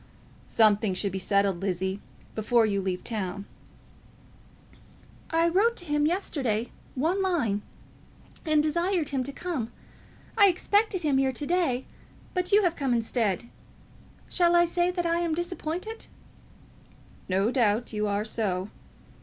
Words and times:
"Something 0.47 0.95
should 0.95 1.11
be 1.11 1.19
settled, 1.19 1.61
Lizzie, 1.61 2.01
before 2.33 2.65
you 2.65 2.81
leave 2.81 3.03
town." 3.03 3.45
"I 5.29 5.47
wrote 5.47 5.75
to 5.75 5.85
him, 5.85 6.07
yesterday, 6.07 6.71
one 6.95 7.21
line, 7.21 7.61
and 8.43 8.63
desired 8.63 9.09
him 9.09 9.21
to 9.21 9.31
come. 9.31 9.71
I 10.35 10.47
expected 10.47 11.03
him 11.03 11.19
here 11.19 11.31
to 11.31 11.45
day, 11.45 11.85
but 12.33 12.51
you 12.51 12.63
have 12.63 12.75
come 12.75 12.95
instead. 12.95 13.47
Shall 14.27 14.55
I 14.55 14.65
say 14.65 14.89
that 14.89 15.05
I 15.05 15.19
am 15.19 15.35
disappointed?" 15.35 16.07
"No 17.29 17.51
doubt 17.51 17.93
you 17.93 18.07
are 18.07 18.25
so." 18.25 18.69